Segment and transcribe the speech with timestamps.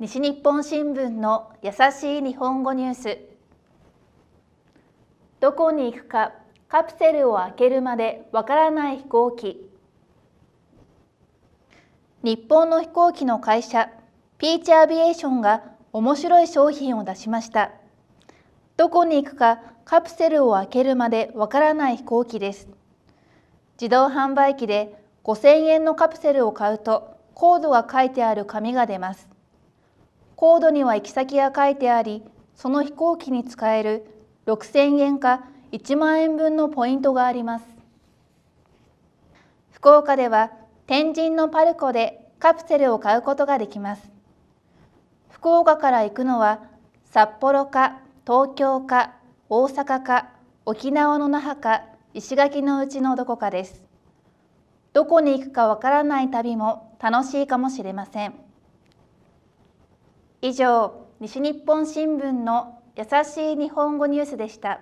[0.00, 3.18] 西日本新聞の優しい日本語ニュース。
[5.40, 6.34] どこに行くか
[6.68, 9.68] カプセルを開けるまでわからない飛行機。
[12.22, 13.90] 日本の飛行機の会社
[14.38, 17.72] ピーチアビエーションが面白い商品を出しました。
[18.76, 22.68] どこに行くかカプセルを開けるまでわからない飛行機です。
[23.80, 29.37] 自動販売機で5000円のカプセルを買うとコードが書いてある紙が出ます。
[30.38, 32.22] コードには行き先が書いてあり、
[32.54, 34.06] その飛行機に使える
[34.46, 35.42] 6000円か
[35.72, 37.64] 1万円分のポイントがあります。
[39.72, 40.52] 福岡では
[40.86, 44.12] 天神のパルコでカプセルを買うことができます。
[45.28, 46.60] 福岡から行くのは
[47.04, 49.16] 札幌か東京か
[49.48, 50.28] 大阪か
[50.66, 51.82] 沖縄の那覇か
[52.14, 53.84] 石垣のうちのどこかです。
[54.92, 58.47] どこに行くかわからない旅も楽しいかもしれません。
[60.40, 64.80] 以上西日本新聞の優しい日本語ニュースでした。